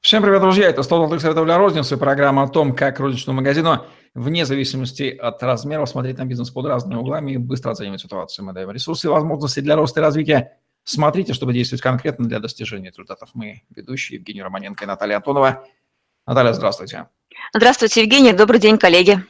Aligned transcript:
Всем 0.00 0.22
привет, 0.22 0.40
друзья! 0.40 0.66
Это 0.66 0.82
100 0.82 0.96
золотых 0.96 1.20
советов 1.20 1.44
для 1.44 1.58
розницы, 1.58 1.98
программа 1.98 2.44
о 2.44 2.48
том, 2.48 2.74
как 2.74 2.98
розничному 3.00 3.42
магазину, 3.42 3.84
вне 4.14 4.46
зависимости 4.46 5.14
от 5.14 5.42
размеров, 5.42 5.90
смотреть 5.90 6.16
на 6.16 6.24
бизнес 6.24 6.48
под 6.48 6.64
разными 6.64 6.98
углами 6.98 7.32
и 7.32 7.36
быстро 7.36 7.72
оценивать 7.72 8.00
ситуацию. 8.00 8.46
Мы 8.46 8.54
даем 8.54 8.70
ресурсы 8.70 9.08
и 9.08 9.10
возможности 9.10 9.60
для 9.60 9.76
роста 9.76 10.00
и 10.00 10.02
развития. 10.02 10.56
Смотрите, 10.84 11.34
чтобы 11.34 11.52
действовать 11.52 11.82
конкретно 11.82 12.26
для 12.26 12.38
достижения 12.38 12.88
результатов. 12.88 13.28
Мы 13.34 13.60
ведущие 13.76 14.16
Евгений 14.16 14.42
Романенко 14.42 14.84
и 14.84 14.86
Наталья 14.86 15.16
Антонова. 15.16 15.66
Наталья, 16.26 16.54
здравствуйте. 16.54 17.08
Здравствуйте, 17.54 18.00
Евгений. 18.00 18.32
Добрый 18.32 18.58
день, 18.58 18.78
коллеги. 18.78 19.22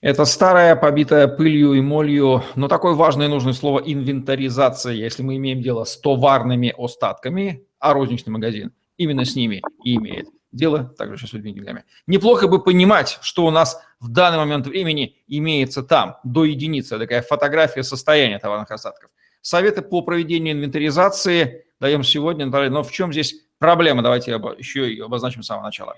Это 0.00 0.26
старое, 0.26 0.76
побитое 0.76 1.26
пылью 1.26 1.72
и 1.72 1.80
молью, 1.80 2.44
но 2.54 2.68
такое 2.68 2.94
важное 2.94 3.26
и 3.26 3.30
нужное 3.30 3.52
слово 3.52 3.80
инвентаризация, 3.80 4.92
если 4.92 5.24
мы 5.24 5.38
имеем 5.38 5.60
дело 5.60 5.82
с 5.82 5.98
товарными 5.98 6.72
остатками, 6.78 7.66
а 7.80 7.92
розничный 7.94 8.32
магазин– 8.32 8.72
именно 8.96 9.24
с 9.24 9.34
ними 9.36 9.62
и 9.84 9.96
имеет 9.96 10.28
дело, 10.52 10.84
также 10.84 11.16
сейчас 11.16 11.32
людьми 11.32 11.52
деньгами. 11.52 11.84
Неплохо 12.06 12.48
бы 12.48 12.62
понимать, 12.62 13.18
что 13.22 13.44
у 13.44 13.50
нас 13.50 13.80
в 14.00 14.08
данный 14.08 14.38
момент 14.38 14.66
времени 14.66 15.16
имеется 15.26 15.82
там, 15.82 16.18
до 16.24 16.44
единицы, 16.44 16.98
такая 16.98 17.22
фотография 17.22 17.82
состояния 17.82 18.38
товарных 18.38 18.70
остатков. 18.70 19.10
Советы 19.40 19.82
по 19.82 20.00
проведению 20.02 20.54
инвентаризации 20.54 21.66
даем 21.80 22.02
сегодня, 22.02 22.46
но 22.46 22.82
в 22.82 22.92
чем 22.92 23.12
здесь 23.12 23.34
проблема? 23.58 24.02
Давайте 24.02 24.30
еще 24.30 24.92
и 24.92 25.00
обозначим 25.00 25.42
с 25.42 25.46
самого 25.46 25.64
начала. 25.64 25.96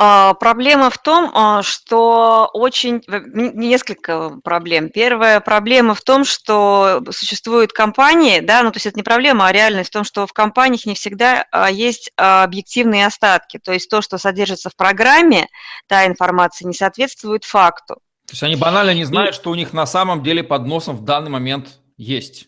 А, 0.00 0.34
проблема 0.34 0.90
в 0.90 0.98
том, 0.98 1.28
а, 1.34 1.64
что 1.64 2.48
очень... 2.52 3.02
Несколько 3.08 4.38
проблем. 4.44 4.90
Первая 4.90 5.40
проблема 5.40 5.96
в 5.96 6.02
том, 6.02 6.24
что 6.24 7.02
существуют 7.10 7.72
компании, 7.72 8.38
да, 8.38 8.62
ну 8.62 8.70
то 8.70 8.76
есть 8.76 8.86
это 8.86 8.96
не 8.96 9.02
проблема, 9.02 9.48
а 9.48 9.52
реальность 9.52 9.90
в 9.90 9.92
том, 9.92 10.04
что 10.04 10.28
в 10.28 10.32
компаниях 10.32 10.86
не 10.86 10.94
всегда 10.94 11.46
а, 11.50 11.68
есть 11.68 12.12
объективные 12.14 13.06
остатки. 13.06 13.58
То 13.58 13.72
есть 13.72 13.90
то, 13.90 14.00
что 14.00 14.18
содержится 14.18 14.70
в 14.70 14.76
программе, 14.76 15.48
та 15.88 16.06
информация 16.06 16.68
не 16.68 16.74
соответствует 16.74 17.42
факту. 17.42 17.96
То 18.26 18.32
есть 18.34 18.42
они 18.44 18.54
банально 18.54 18.94
не 18.94 19.04
знают, 19.04 19.34
что 19.34 19.50
у 19.50 19.56
них 19.56 19.72
на 19.72 19.86
самом 19.86 20.22
деле 20.22 20.44
под 20.44 20.64
носом 20.64 20.96
в 20.96 21.04
данный 21.04 21.30
момент 21.30 21.80
есть. 21.96 22.46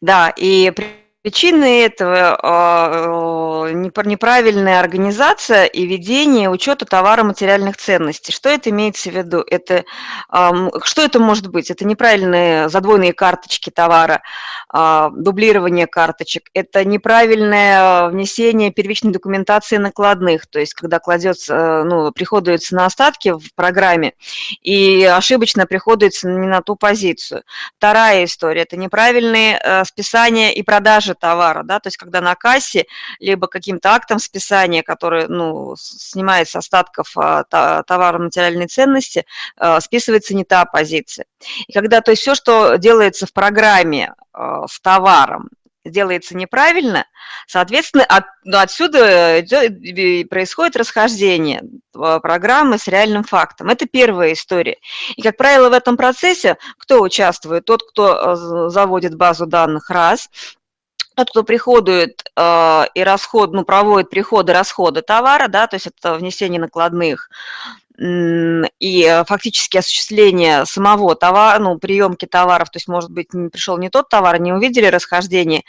Да, 0.00 0.30
и 0.36 0.72
Причины 1.22 1.84
этого 1.84 2.36
а, 2.42 3.70
неправильная 3.70 4.80
организация 4.80 5.66
и 5.66 5.86
ведение 5.86 6.50
учета 6.50 6.84
товара 6.84 7.22
материальных 7.22 7.76
ценностей. 7.76 8.32
Что 8.32 8.48
это 8.48 8.70
имеется 8.70 9.08
в 9.08 9.14
виду? 9.14 9.44
Это, 9.46 9.84
что 10.28 11.02
это 11.02 11.20
может 11.20 11.46
быть? 11.46 11.70
Это 11.70 11.84
неправильные 11.84 12.68
задвойные 12.68 13.12
карточки 13.12 13.70
товара, 13.70 14.22
а, 14.68 15.10
дублирование 15.10 15.86
карточек. 15.86 16.48
Это 16.54 16.84
неправильное 16.84 18.08
внесение 18.08 18.72
первичной 18.72 19.12
документации 19.12 19.76
накладных, 19.76 20.48
то 20.48 20.58
есть 20.58 20.74
когда 20.74 20.98
кладется, 20.98 21.84
ну, 21.84 22.10
приходуется 22.10 22.74
на 22.74 22.86
остатки 22.86 23.30
в 23.30 23.54
программе 23.54 24.14
и 24.60 25.04
ошибочно 25.04 25.66
приходуется 25.66 26.28
не 26.28 26.48
на 26.48 26.62
ту 26.62 26.74
позицию. 26.74 27.44
Вторая 27.78 28.24
история– 28.24 28.62
это 28.62 28.76
неправильные 28.76 29.60
э, 29.62 29.84
списания 29.84 30.52
и 30.52 30.62
продажи 30.64 31.11
продажи 31.12 31.14
товара, 31.14 31.62
да, 31.62 31.80
то 31.80 31.88
есть 31.88 31.96
когда 31.96 32.20
на 32.20 32.34
кассе 32.34 32.86
либо 33.20 33.46
каким-то 33.46 33.90
актом 33.90 34.18
списания, 34.18 34.82
который, 34.82 35.28
ну, 35.28 35.74
снимает 35.76 36.48
с 36.48 36.56
остатков 36.56 37.12
а, 37.16 37.44
товара 37.44 38.18
материальной 38.18 38.66
ценности, 38.66 39.24
а, 39.56 39.80
списывается 39.80 40.34
не 40.34 40.44
та 40.44 40.64
позиция. 40.64 41.26
И 41.66 41.72
когда, 41.72 42.00
то 42.00 42.10
есть 42.10 42.22
все, 42.22 42.34
что 42.34 42.76
делается 42.76 43.26
в 43.26 43.32
программе 43.32 44.14
а, 44.32 44.66
с 44.66 44.80
товаром, 44.80 45.48
делается 45.84 46.36
неправильно, 46.36 47.06
соответственно, 47.48 48.04
от, 48.04 48.24
ну, 48.44 48.58
отсюда 48.58 49.40
идет, 49.40 50.28
происходит 50.30 50.76
расхождение 50.76 51.62
программы 51.92 52.78
с 52.78 52.86
реальным 52.86 53.24
фактом. 53.24 53.68
Это 53.68 53.86
первая 53.86 54.32
история. 54.32 54.76
И, 55.16 55.22
как 55.22 55.36
правило, 55.36 55.70
в 55.70 55.72
этом 55.72 55.96
процессе 55.96 56.56
кто 56.78 57.02
участвует? 57.02 57.64
Тот, 57.64 57.82
кто 57.82 58.68
заводит 58.68 59.16
базу 59.16 59.46
данных, 59.46 59.90
раз, 59.90 60.28
тот, 61.14 61.30
кто 61.30 61.42
приходует 61.42 62.22
э, 62.36 62.84
и 62.94 63.02
расход, 63.02 63.52
ну, 63.52 63.64
проводит 63.64 64.10
приходы, 64.10 64.52
расходы 64.52 65.02
товара, 65.02 65.48
да, 65.48 65.66
то 65.66 65.76
есть 65.76 65.86
это 65.86 66.14
внесение 66.14 66.60
накладных 66.60 67.28
и 67.98 69.22
фактически 69.28 69.76
осуществление 69.76 70.64
самого 70.64 71.14
товара, 71.14 71.58
ну, 71.58 71.78
приемки 71.78 72.26
товаров, 72.26 72.70
то 72.70 72.78
есть, 72.78 72.88
может 72.88 73.10
быть, 73.10 73.28
пришел 73.52 73.78
не 73.78 73.90
тот 73.90 74.08
товар, 74.08 74.40
не 74.40 74.52
увидели 74.52 74.86
расхождение, 74.86 75.62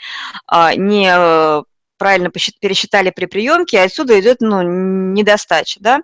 а, 0.46 0.74
не 0.74 1.12
э, 1.14 1.62
правильно 2.04 2.28
пересчитали 2.28 3.08
при 3.08 3.24
приемке, 3.24 3.80
отсюда 3.80 4.20
идет 4.20 4.42
ну, 4.42 4.60
недостача. 4.60 5.80
Да? 5.80 6.00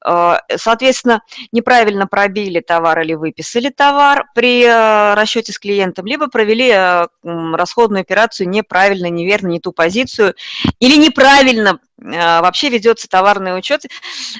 А, 0.00 0.40
соответственно, 0.54 1.22
неправильно 1.50 2.06
пробили 2.06 2.60
товар 2.60 3.00
или 3.00 3.14
выписали 3.14 3.70
товар 3.70 4.26
при 4.32 4.62
э, 4.62 5.14
расчете 5.14 5.52
с 5.52 5.58
клиентом, 5.58 6.06
либо 6.06 6.28
провели 6.28 6.70
э, 6.70 7.08
расходную 7.24 8.02
операцию 8.02 8.48
неправильно, 8.48 9.06
неверно, 9.06 9.48
не 9.48 9.58
ту 9.58 9.72
позицию, 9.72 10.36
или 10.78 10.94
неправильно 10.94 11.80
э, 12.00 12.40
вообще 12.40 12.68
ведется 12.68 13.08
товарный 13.08 13.58
учет. 13.58 13.86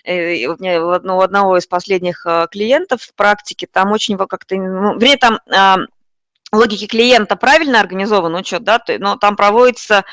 У 0.07 1.21
одного 1.23 1.57
из 1.59 1.67
последних 1.67 2.25
клиентов 2.53 3.03
в 3.03 3.15
практике 3.17 3.67
там 3.67 3.91
очень 3.91 4.17
как-то, 4.17 4.55
ну, 4.55 4.97
там 5.19 5.41
логике 6.53 6.87
клиента 6.87 7.37
правильно 7.37 7.81
организован 7.81 8.35
учет, 8.35 8.65
да, 8.65 8.83
но 8.99 9.17
там 9.17 9.37
проводится 9.37 10.05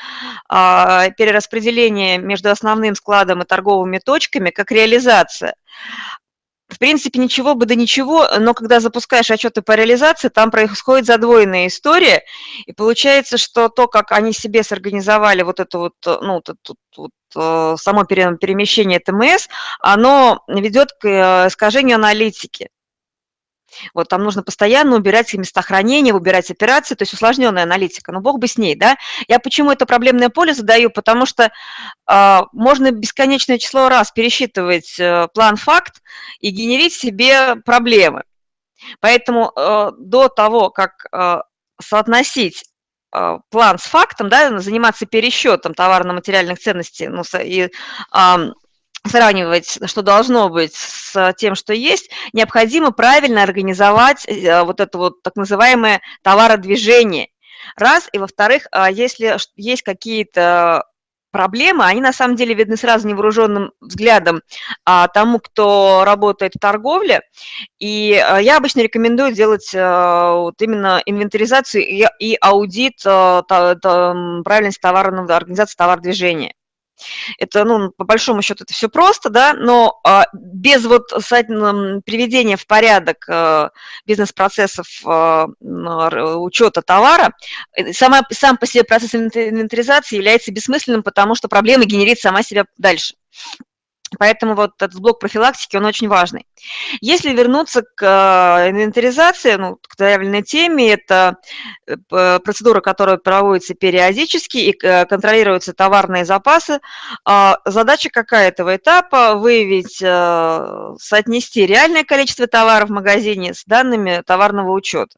э, 0.50 1.10
перераспределение 1.16 2.18
между 2.18 2.50
основным 2.50 2.94
складом 2.94 3.42
и 3.42 3.46
торговыми 3.46 3.98
точками 3.98 4.50
как 4.50 4.70
реализация. 4.70 5.54
В 6.68 6.78
принципе, 6.78 7.18
ничего 7.18 7.54
бы 7.54 7.64
да 7.64 7.74
ничего, 7.74 8.28
но 8.38 8.52
когда 8.52 8.78
запускаешь 8.78 9.30
отчеты 9.30 9.62
по 9.62 9.72
реализации, 9.72 10.28
там 10.28 10.50
происходит 10.50 11.06
задвоенная 11.06 11.66
история, 11.66 12.22
и 12.66 12.72
получается, 12.74 13.38
что 13.38 13.70
то, 13.70 13.88
как 13.88 14.12
они 14.12 14.34
себе 14.34 14.62
сорганизовали 14.62 15.42
вот 15.42 15.60
это 15.60 15.78
вот, 15.78 15.94
ну, 16.04 16.34
вот, 16.34 16.48
вот, 16.68 16.76
вот 16.96 17.10
э, 17.36 17.76
само 17.80 18.04
перемещение 18.04 19.00
ТМС, 19.00 19.48
оно 19.80 20.44
ведет 20.46 20.92
к 20.92 21.06
э, 21.08 21.48
искажению 21.48 21.96
аналитики. 21.96 22.68
Вот 23.94 24.08
там 24.08 24.22
нужно 24.22 24.42
постоянно 24.42 24.96
убирать 24.96 25.32
места 25.34 25.62
хранения, 25.62 26.12
убирать 26.14 26.50
операции, 26.50 26.94
то 26.94 27.02
есть 27.02 27.14
усложненная 27.14 27.62
аналитика. 27.62 28.12
Но 28.12 28.20
бог 28.20 28.38
бы 28.38 28.48
с 28.48 28.56
ней, 28.56 28.74
да. 28.74 28.96
Я 29.28 29.38
почему 29.38 29.70
это 29.70 29.86
проблемное 29.86 30.28
поле 30.28 30.54
задаю? 30.54 30.90
Потому 30.90 31.26
что 31.26 31.50
э, 32.10 32.40
можно 32.52 32.90
бесконечное 32.90 33.58
число 33.58 33.88
раз 33.88 34.10
пересчитывать 34.12 34.98
э, 34.98 35.28
план-факт 35.34 36.02
и 36.40 36.50
генерить 36.50 36.94
себе 36.94 37.56
проблемы. 37.56 38.24
Поэтому 39.00 39.52
э, 39.54 39.90
до 39.98 40.28
того, 40.28 40.70
как 40.70 41.06
э, 41.12 41.40
соотносить 41.80 42.64
план 43.50 43.78
с 43.78 43.84
фактом, 43.84 44.28
да, 44.28 44.58
заниматься 44.58 45.06
пересчетом 45.06 45.72
товарно-материальных 45.72 46.58
ценностей 46.58 47.08
ну, 47.08 47.22
и 47.42 47.70
сравнивать, 49.08 49.78
что 49.84 50.02
должно 50.02 50.48
быть 50.48 50.74
с 50.74 51.34
тем, 51.38 51.54
что 51.54 51.72
есть, 51.72 52.10
необходимо 52.32 52.90
правильно 52.90 53.42
организовать 53.42 54.26
э, 54.26 54.62
вот 54.62 54.80
это 54.80 54.98
вот 54.98 55.22
так 55.22 55.36
называемое 55.36 56.00
товародвижение. 56.22 57.28
Раз, 57.76 58.08
и 58.12 58.18
во-вторых, 58.18 58.66
а 58.72 58.90
если 58.90 59.36
есть 59.56 59.82
какие-то 59.82 60.84
проблемы, 61.30 61.84
они 61.84 62.00
на 62.00 62.12
самом 62.12 62.36
деле 62.36 62.54
видны 62.54 62.76
сразу 62.76 63.06
невооруженным 63.06 63.72
взглядом 63.80 64.42
а, 64.84 65.08
тому, 65.08 65.38
кто 65.38 66.02
работает 66.04 66.54
в 66.54 66.58
торговле. 66.58 67.20
И 67.78 68.14
а, 68.14 68.38
я 68.38 68.56
обычно 68.56 68.80
рекомендую 68.80 69.32
делать 69.32 69.70
а, 69.74 70.34
вот 70.34 70.60
именно 70.62 71.02
инвентаризацию 71.04 71.86
и, 71.86 72.06
и 72.18 72.36
аудит 72.40 73.00
а, 73.04 73.42
та, 73.42 73.74
та, 73.74 74.14
правильности 74.44 74.80
товарного, 74.80 75.36
организации 75.36 75.76
товародвижения. 75.76 76.54
Это, 77.38 77.64
ну, 77.64 77.90
по 77.90 78.04
большому 78.04 78.42
счету, 78.42 78.64
это 78.64 78.72
все 78.72 78.88
просто, 78.88 79.30
да, 79.30 79.54
но 79.54 80.00
а, 80.04 80.26
без 80.32 80.84
вот 80.84 81.08
приведения 81.08 82.56
в 82.56 82.66
порядок 82.66 83.24
а, 83.28 83.70
бизнес-процессов 84.06 84.86
а, 85.04 85.46
учета 85.60 86.82
товара, 86.82 87.32
э, 87.76 87.92
сама, 87.92 88.22
сам 88.30 88.56
по 88.56 88.66
себе 88.66 88.84
процесс 88.84 89.14
инвентаризации 89.14 90.16
является 90.16 90.52
бессмысленным, 90.52 91.02
потому 91.02 91.34
что 91.34 91.48
проблема 91.48 91.84
генерит 91.84 92.20
сама 92.20 92.42
себя 92.42 92.64
дальше. 92.76 93.14
Поэтому 94.18 94.54
вот 94.54 94.72
этот 94.80 94.98
блок 95.00 95.20
профилактики, 95.20 95.76
он 95.76 95.84
очень 95.84 96.08
важный. 96.08 96.46
Если 97.00 97.32
вернуться 97.32 97.82
к 97.82 98.02
э, 98.02 98.70
инвентаризации, 98.70 99.54
ну, 99.54 99.76
к 99.76 99.96
заявленной 99.98 100.42
теме, 100.42 100.92
это 100.92 101.36
э, 101.86 102.38
процедура, 102.40 102.80
которая 102.80 103.18
проводится 103.18 103.74
периодически 103.74 104.58
и 104.58 104.78
э, 104.82 105.04
контролируются 105.06 105.74
товарные 105.74 106.24
запасы. 106.24 106.80
А 107.24 107.58
задача 107.64 108.08
какая 108.10 108.48
этого 108.48 108.76
этапа? 108.76 109.34
Выявить, 109.34 109.98
соотнести 109.98 111.66
реальное 111.66 112.04
количество 112.04 112.46
товаров 112.46 112.88
в 112.88 112.92
магазине 112.92 113.54
с 113.54 113.64
данными 113.64 114.22
товарного 114.26 114.72
учета. 114.72 115.16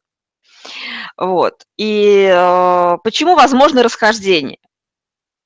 Вот. 1.17 1.65
И 1.77 2.27
почему 3.03 3.35
возможно 3.35 3.83
расхождение? 3.83 4.59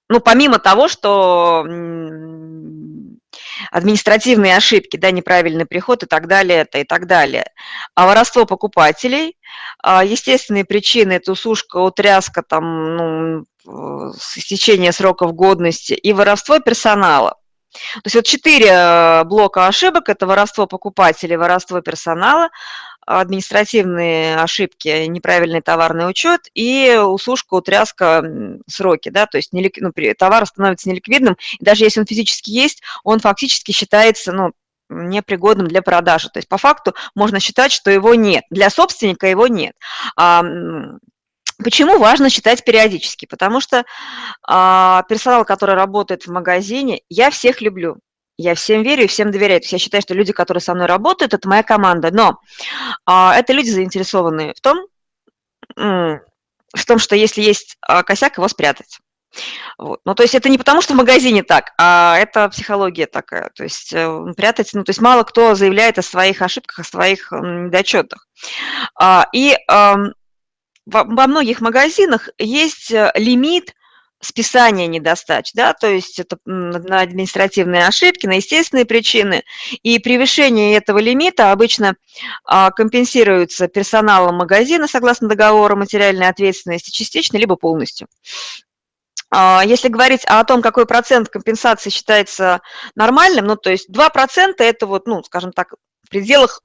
ну, 0.09 0.21
помимо 0.21 0.59
того, 0.59 0.89
что 0.89 1.65
административные 3.71 4.57
ошибки, 4.57 4.97
да, 4.97 5.11
неправильный 5.11 5.67
приход 5.67 6.03
и 6.03 6.07
так 6.07 6.27
далее, 6.27 6.61
это 6.61 6.79
и 6.79 6.85
так 6.85 7.07
далее. 7.07 7.47
А 7.95 8.07
воровство 8.07 8.45
покупателей, 8.47 9.37
а, 9.83 10.05
естественные 10.05 10.65
причины– 10.65 11.13
это 11.15 11.33
усушка, 11.33 11.79
утряска, 11.79 12.43
там, 12.43 12.97
ну, 12.97 13.45
истечение 14.37 14.93
сроков 14.93 15.35
годности 15.35 15.95
и 15.95 16.13
воровство 16.13 16.59
персонала. 16.61 17.37
То 17.75 18.03
есть 18.05 18.15
вот 18.15 18.25
четыре 18.25 18.69
э, 18.71 19.25
блока 19.25 19.67
ошибок– 19.67 20.09
это 20.09 20.27
воровство 20.27 20.67
покупателей, 20.67 21.37
воровство 21.37 21.81
персонала, 21.81 22.51
административные 23.07 24.37
ошибки, 24.37 25.07
неправильный 25.07 25.61
товарный 25.61 26.09
учет 26.09 26.49
и 26.55 26.97
усушка, 26.97 27.55
утряска, 27.55 28.25
сроки, 28.69 29.09
да, 29.09 29.27
то 29.27 29.37
есть 29.39 29.53
нелик, 29.53 29.77
ну, 29.79 29.93
товар 30.17 30.47
становится 30.47 30.89
неликвидным, 30.89 31.37
и 31.59 31.65
даже 31.65 31.85
если 31.85 32.01
он 32.01 32.07
физически 32.07 32.51
есть, 32.51 32.83
он 33.03 33.21
фактически 33.21 33.73
считается, 33.73 34.33
ну, 34.33 34.53
непригодным 34.91 35.67
для 35.67 35.83
продажи. 35.83 36.29
То 36.29 36.39
есть 36.39 36.49
по 36.49 36.59
факту 36.59 36.95
можно 37.15 37.41
считать, 37.41 37.73
что 37.73 37.91
его 37.91 38.15
нет. 38.15 38.45
Для 38.51 38.71
собственника 38.71 39.27
его 39.27 39.47
нет. 39.47 39.75
А, 40.17 40.45
почему 41.63 41.99
важно 41.99 42.31
считать 42.31 42.65
периодически? 42.65 43.27
Потому 43.27 43.61
что 43.61 43.85
а, 44.47 45.03
персонал, 45.09 45.45
который 45.45 45.75
работает 45.75 46.27
в 46.27 46.31
магазине, 46.31 47.01
я 47.09 47.31
всех 47.31 47.61
люблю. 47.61 47.99
Я 48.37 48.55
всем 48.55 48.83
верю 48.83 49.05
и 49.05 49.07
всем 49.07 49.31
доверяю. 49.31 49.61
Я 49.65 49.79
считаю, 49.79 50.03
что 50.03 50.15
люди, 50.15 50.33
которые 50.33 50.61
со 50.61 50.75
мной 50.75 50.87
работают, 50.87 51.35
это 51.35 51.49
моя 51.49 51.63
команда. 51.63 52.11
Но 52.13 52.41
а, 53.07 53.35
это 53.37 53.53
люди 53.53 53.71
заинтересованные 53.71 54.55
в 54.55 54.61
том, 54.61 54.79
в 55.77 56.87
том, 56.87 56.99
что 56.99 57.17
если 57.17 57.41
есть 57.43 57.77
а, 57.81 58.03
косяк, 58.03 58.37
его 58.37 58.49
спрятать. 58.49 58.99
Вот. 59.79 60.01
Ну, 60.05 60.15
то 60.15 60.23
есть 60.23 60.35
это 60.35 60.49
не 60.49 60.59
потому, 60.59 60.81
что 60.81 60.95
в 60.95 60.97
магазине 60.97 61.43
так, 61.43 61.73
а 61.79 62.17
это 62.19 62.49
психология 62.49 63.07
такая. 63.07 63.51
То 63.55 63.65
есть 63.65 63.93
э, 63.93 64.33
прятать, 64.37 64.71
ну, 64.75 64.85
то 64.85 64.91
есть 64.91 65.01
мало 65.01 65.25
кто 65.25 65.55
заявляет 65.55 65.99
о 65.99 66.03
своих 66.03 66.43
ошибках, 66.43 66.81
о 66.81 66.85
своих 66.85 67.33
недочетах. 67.33 68.29
А, 68.95 69.27
и 69.33 69.53
э, 69.53 69.57
во, 69.69 71.05
во 71.05 71.27
многих 71.27 71.61
магазинах 71.61 72.29
есть 72.39 72.93
э, 72.93 73.11
лимит 73.17 73.75
списания 74.25 74.87
недостач, 74.87 75.53
да, 75.55 75.73
то 75.75 75.87
есть 75.87 76.19
это 76.19 76.39
на 76.45 77.01
административные 77.01 77.87
ошибки, 77.87 78.27
на 78.27 78.35
естественные 78.35 78.87
причины, 78.87 79.45
и 79.83 79.99
превышение 79.99 80.77
этого 80.77 80.99
лимита 80.99 81.53
обычно 81.53 81.97
а, 82.45 82.71
компенсируется 82.71 83.69
персоналом 83.69 84.37
магазина 84.37 84.89
согласно 84.89 85.29
договору 85.29 85.77
материальной 85.77 86.29
ответственности 86.29 86.91
частично 86.91 87.37
либо 87.37 87.57
полностью. 87.57 88.09
А, 89.31 89.63
если 89.65 89.89
говорить 89.89 90.25
о 90.27 90.45
том, 90.45 90.63
какой 90.63 90.87
процент 90.87 91.29
компенсации 91.29 91.91
считается 91.91 92.61
нормальным, 92.95 93.47
ну, 93.47 93.57
то 93.57 93.71
есть 93.71 93.91
2% 93.91 94.55
это 94.59 94.87
вот, 94.87 95.07
ну, 95.07 95.23
скажем 95.25 95.53
так, 95.53 95.75
в 96.05 96.09
пределах 96.09 96.61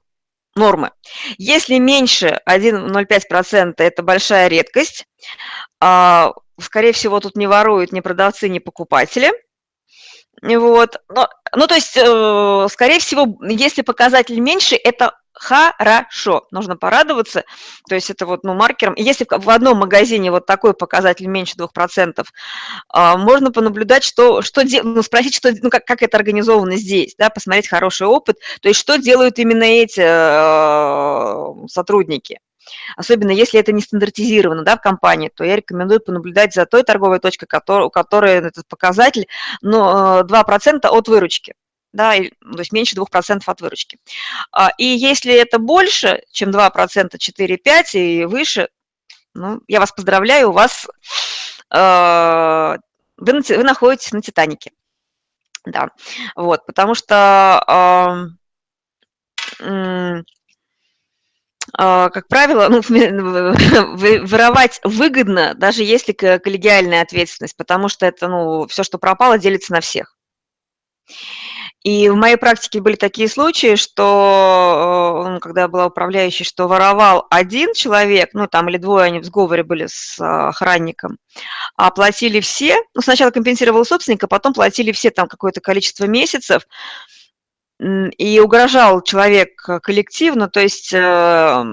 нормы. 0.54 0.90
Если 1.38 1.78
меньше 1.78 2.40
1,05% 2.46 3.74
это 3.78 4.02
большая 4.02 4.48
редкость, 4.48 5.06
а, 5.80 6.32
скорее 6.60 6.92
всего, 6.92 7.20
тут 7.20 7.36
не 7.36 7.46
воруют 7.46 7.92
ни 7.92 8.00
продавцы, 8.00 8.48
ни 8.48 8.58
покупатели. 8.58 9.32
Вот. 10.42 10.96
Но, 11.08 11.28
ну, 11.54 11.66
то 11.66 11.74
есть, 11.74 11.96
э, 11.96 12.66
скорее 12.70 12.98
всего, 12.98 13.38
если 13.46 13.82
показатель 13.82 14.40
меньше, 14.40 14.76
это 14.76 15.14
хорошо, 15.32 16.46
нужно 16.50 16.76
порадоваться, 16.76 17.44
то 17.88 17.94
есть 17.94 18.10
это 18.10 18.26
вот, 18.26 18.44
ну, 18.44 18.54
маркером. 18.54 18.94
Если 18.96 19.26
в 19.28 19.48
одном 19.48 19.78
магазине 19.78 20.30
вот 20.30 20.44
такой 20.44 20.74
показатель 20.74 21.26
меньше 21.26 21.56
2%, 21.56 22.26
а, 22.88 23.16
можно 23.16 23.50
понаблюдать, 23.50 24.04
что, 24.04 24.42
что 24.42 24.62
ну, 24.82 25.02
спросить, 25.02 25.34
что, 25.34 25.50
ну, 25.62 25.70
как, 25.70 25.86
как 25.86 26.02
это 26.02 26.18
организовано 26.18 26.76
здесь, 26.76 27.14
да, 27.16 27.30
посмотреть 27.30 27.68
хороший 27.68 28.06
опыт, 28.06 28.36
то 28.60 28.68
есть 28.68 28.80
что 28.80 28.98
делают 28.98 29.38
именно 29.38 29.64
эти 29.64 30.02
э, 30.02 31.66
сотрудники. 31.68 32.40
Особенно 32.96 33.30
если 33.30 33.58
это 33.60 33.72
не 33.72 33.82
стандартизировано 33.82 34.62
да, 34.62 34.76
в 34.76 34.80
компании, 34.80 35.30
то 35.34 35.44
я 35.44 35.56
рекомендую 35.56 36.00
понаблюдать 36.00 36.54
за 36.54 36.66
той 36.66 36.82
торговой 36.82 37.18
точкой, 37.18 37.48
у 37.84 37.90
которой 37.90 38.32
этот 38.32 38.66
показатель 38.68 39.26
ну, 39.62 40.20
2% 40.22 40.86
от 40.86 41.08
выручки 41.08 41.54
да, 41.92 42.12
то 42.12 42.58
есть 42.58 42.72
меньше 42.72 42.96
2% 42.96 43.42
от 43.44 43.60
выручки. 43.60 43.98
А, 44.52 44.70
и 44.78 44.84
если 44.84 45.34
это 45.34 45.58
больше, 45.58 46.22
чем 46.30 46.50
2%, 46.50 47.16
4-5 47.16 47.84
и 47.94 48.24
выше, 48.26 48.68
ну, 49.34 49.60
я 49.68 49.80
вас 49.80 49.92
поздравляю, 49.92 50.50
у 50.50 50.52
вас 50.52 50.86
э, 51.72 52.76
вы, 53.16 53.40
вы 53.40 53.64
находитесь 53.64 54.12
на 54.12 54.22
Титанике. 54.22 54.72
Да, 55.64 55.90
вот, 56.34 56.64
потому 56.64 56.94
что 56.94 58.30
как 61.76 62.28
правило, 62.28 62.68
ну, 62.68 62.80
воровать 64.26 64.80
выгодно, 64.84 65.54
даже 65.54 65.82
если 65.84 66.12
коллегиальная 66.12 67.02
ответственность, 67.02 67.56
потому 67.56 67.88
что 67.88 68.06
это, 68.06 68.28
ну, 68.28 68.66
все, 68.66 68.82
что 68.82 68.98
пропало, 68.98 69.38
делится 69.38 69.72
на 69.72 69.80
всех. 69.80 70.16
И 71.82 72.10
в 72.10 72.14
моей 72.14 72.36
практике 72.36 72.80
были 72.80 72.96
такие 72.96 73.26
случаи, 73.26 73.74
что, 73.76 75.24
э, 75.26 75.30
ну, 75.30 75.40
когда 75.40 75.62
я 75.62 75.68
была 75.68 75.86
управляющей, 75.86 76.44
что 76.44 76.68
воровал 76.68 77.26
один 77.30 77.72
человек, 77.72 78.30
ну, 78.34 78.46
там, 78.46 78.68
или 78.68 78.76
двое 78.76 79.06
они 79.06 79.20
в 79.20 79.24
сговоре 79.24 79.62
были 79.62 79.86
с 79.86 80.20
охранником, 80.20 81.16
а 81.76 81.90
платили 81.90 82.40
все, 82.40 82.76
ну, 82.94 83.00
сначала 83.00 83.30
компенсировал 83.30 83.86
собственника, 83.86 84.28
потом 84.28 84.52
платили 84.52 84.92
все 84.92 85.10
там 85.10 85.26
какое-то 85.26 85.62
количество 85.62 86.04
месяцев, 86.04 86.64
и 87.80 88.40
угрожал 88.40 89.02
человек 89.02 89.56
коллективно, 89.82 90.48
то 90.48 90.60
есть 90.60 90.92
э, 90.92 91.64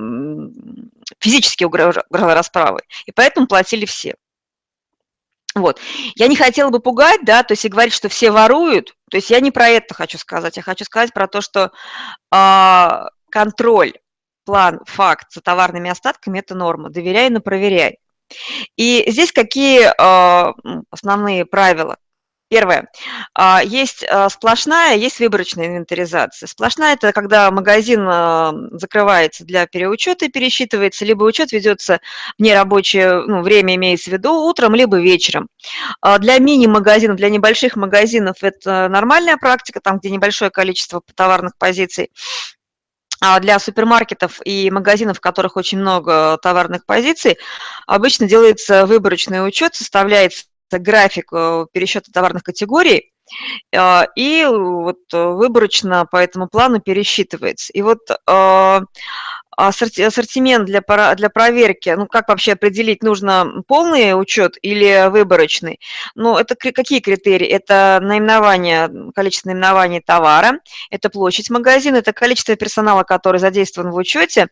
физически 1.19 1.65
угрожал 1.65 2.03
расправой, 2.09 2.83
и 3.05 3.11
поэтому 3.11 3.47
платили 3.47 3.85
все. 3.85 4.15
Вот. 5.53 5.79
Я 6.15 6.27
не 6.27 6.35
хотела 6.35 6.69
бы 6.69 6.79
пугать, 6.79 7.21
да, 7.23 7.43
то 7.43 7.53
есть 7.53 7.65
и 7.65 7.69
говорить, 7.69 7.93
что 7.93 8.09
все 8.09 8.31
воруют, 8.31 8.95
то 9.09 9.17
есть 9.17 9.29
я 9.29 9.39
не 9.39 9.51
про 9.51 9.67
это 9.69 9.93
хочу 9.93 10.17
сказать, 10.17 10.55
я 10.55 10.63
хочу 10.63 10.85
сказать 10.85 11.13
про 11.13 11.27
то, 11.27 11.41
что 11.41 11.71
э, 12.33 12.87
контроль, 13.29 13.93
план, 14.45 14.79
факт 14.85 15.33
за 15.33 15.41
товарными 15.41 15.89
остатками– 15.89 16.39
это 16.39 16.55
норма, 16.55 16.89
доверяй, 16.89 17.29
но 17.29 17.41
проверяй. 17.41 17.97
И 18.77 19.03
здесь 19.07 19.31
какие 19.31 19.87
э, 19.87 20.53
основные 20.89 21.45
правила? 21.45 21.97
Первое. 22.49 22.87
А, 23.33 23.61
есть 23.61 24.05
а, 24.09 24.29
сплошная, 24.29 24.95
есть 24.95 25.19
выборочная 25.19 25.67
инвентаризация. 25.67 26.47
Сплошная– 26.47 26.93
это 26.95 27.11
когда 27.11 27.51
магазин 27.51 28.07
а, 28.07 28.53
закрывается 28.71 29.43
для 29.43 29.67
переучета 29.67 30.25
и 30.25 30.29
пересчитывается, 30.29 31.03
либо 31.03 31.25
учет 31.25 31.51
ведется 31.51 31.99
в 32.37 32.41
нерабочее 32.41 33.21
ну, 33.27 33.41
время, 33.41 33.75
имеется 33.75 34.11
в 34.11 34.13
виду, 34.13 34.31
утром, 34.47 34.75
либо 34.75 34.97
вечером. 34.97 35.49
Для 36.19 36.39
мини-магазинов, 36.39 37.17
для 37.17 37.29
небольших 37.29 37.75
магазинов 37.75 38.37
это 38.41 38.87
нормальная 38.87 39.35
практика, 39.35 39.81
там, 39.81 39.99
где 39.99 40.09
небольшое 40.09 40.49
количество 40.49 41.01
товарных 41.15 41.57
позиций. 41.57 42.11
А 43.19 43.39
для 43.39 43.59
супермаркетов 43.59 44.39
и 44.45 44.69
магазинов, 44.71 45.17
в 45.17 45.21
которых 45.21 45.57
очень 45.57 45.79
много 45.79 46.37
товарных 46.41 46.85
позиций, 46.85 47.37
обычно 47.87 48.27
делается 48.27 48.85
выборочный 48.85 49.45
учет, 49.45 49.75
составляется 49.75 50.45
график 50.71 51.31
э, 51.33 51.65
пересчета 51.71 52.11
товарных 52.11 52.43
категорий, 52.43 53.11
э, 53.71 54.01
и 54.15 54.45
вот 54.49 54.99
выборочно 55.11 56.05
по 56.05 56.17
этому 56.17 56.47
плану 56.47 56.79
пересчитывается. 56.79 57.71
И 57.73 57.81
вот 57.81 57.99
э, 58.09 58.79
ассортимент 59.57 60.65
для, 60.65 60.81
для 61.15 61.29
проверки, 61.29 61.89
ну, 61.89 62.05
как 62.05 62.29
вообще 62.29 62.53
определить, 62.53 63.03
нужно 63.03 63.63
полный 63.67 64.19
учет 64.19 64.57
или 64.61 65.09
выборочный? 65.09 65.79
Ну, 66.15 66.37
это 66.37 66.55
какие 66.55 66.99
критерии? 66.99 67.47
Это 67.47 67.99
наименование, 68.01 69.11
количество 69.15 69.49
наименований 69.49 69.99
товара, 69.99 70.59
это 70.91 71.09
площадь 71.09 71.49
магазина, 71.49 71.97
это 71.97 72.13
количество 72.13 72.55
персонала, 72.55 73.03
который 73.03 73.39
задействован 73.39 73.91
в 73.91 73.95
учете, 73.95 74.47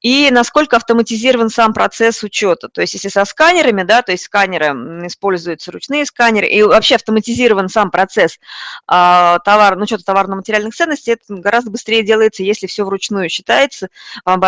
и 0.00 0.28
насколько 0.32 0.76
автоматизирован 0.76 1.50
сам 1.50 1.72
процесс 1.72 2.22
учета. 2.24 2.68
То 2.68 2.80
есть, 2.80 2.94
если 2.94 3.08
со 3.08 3.24
сканерами, 3.24 3.84
да, 3.84 4.02
то 4.02 4.12
есть 4.12 4.24
сканеры, 4.24 4.66
используются 5.06 5.70
ручные 5.70 6.04
сканеры, 6.04 6.48
и 6.48 6.62
вообще 6.62 6.96
автоматизирован 6.96 7.68
сам 7.68 7.90
процесс 7.90 8.38
а, 8.86 9.38
товара, 9.40 9.76
ну, 9.76 9.84
учета 9.84 10.02
товарно-материальных 10.04 10.74
ценностей, 10.74 11.12
это 11.12 11.22
гораздо 11.28 11.70
быстрее 11.70 12.02
делается, 12.02 12.42
если 12.42 12.66
все 12.66 12.84
вручную 12.84 13.28
считается, 13.28 13.88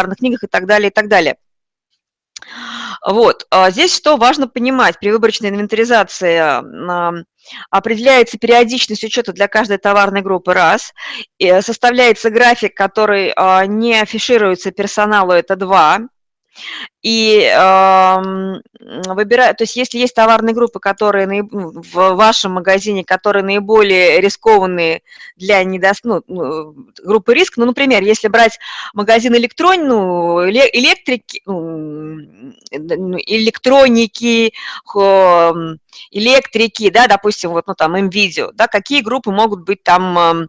амбарных 0.01 0.19
книгах 0.19 0.45
и 0.45 0.47
так 0.47 0.67
далее, 0.67 0.91
и 0.91 0.93
так 0.93 1.09
далее. 1.09 1.37
Вот. 3.07 3.47
А 3.51 3.71
здесь 3.71 3.95
что 3.95 4.17
важно 4.17 4.47
понимать? 4.49 4.99
При 4.99 5.11
выборочной 5.11 5.49
инвентаризации 5.49 6.61
определяется 7.71 8.39
периодичность 8.39 9.05
учета 9.05 9.33
для 9.33 9.49
каждой 9.49 9.79
товарной 9.79 10.21
группы 10.21 10.53
раз, 10.53 10.93
и 11.39 11.61
составляется 11.63 12.31
график, 12.31 12.77
который 12.77 13.33
а, 13.35 13.65
не 13.67 13.99
афишируется 14.01 14.71
персоналу, 14.71 15.33
это 15.33 15.57
два, 15.57 16.01
и 17.03 17.51
э, 17.51 18.17
выбирать, 19.07 19.57
то 19.57 19.65
есть 19.65 19.77
если 19.77 19.99
есть 19.99 20.15
товарные 20.15 20.55
группы, 20.55 20.79
которые 20.81 21.27
наиб... 21.27 21.51
Ну, 21.51 21.71
в 21.71 22.15
вашем 22.15 22.53
магазине, 22.53 23.05
которые 23.05 23.43
наиболее 23.43 24.21
рискованные 24.21 25.03
для 25.37 25.65
недос... 25.65 26.01
ну, 26.05 26.23
ну 26.27 26.75
группы 27.03 27.35
риск, 27.35 27.57
ну, 27.57 27.67
например, 27.67 28.03
если 28.03 28.29
брать 28.29 28.59
магазин 28.93 29.35
электрон... 29.35 29.87
ну, 29.87 30.49
электрики, 30.49 31.43
ну, 31.47 32.21
электроники, 32.71 34.53
электрики, 36.11 36.91
да, 36.91 37.07
допустим, 37.07 37.51
вот, 37.51 37.67
ну, 37.67 37.75
там, 37.75 37.97
МВидео, 37.97 38.51
да, 38.53 38.67
какие 38.67 39.01
группы 39.01 39.31
могут 39.31 39.65
быть 39.65 39.83
там 39.83 40.49